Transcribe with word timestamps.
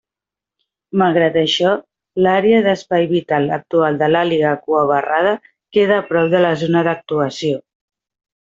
Malgrat 1.01 1.35
això, 1.41 1.73
l'àrea 2.27 2.63
d'espai 2.69 3.05
vital 3.13 3.45
actual 3.59 4.01
de 4.03 4.09
l'àliga 4.15 4.57
cuabarrada 4.65 5.37
queda 5.79 6.01
a 6.01 6.07
prop 6.11 6.33
de 6.37 6.45
la 6.47 6.55
zona 6.67 6.87
d'actuació. 6.89 7.65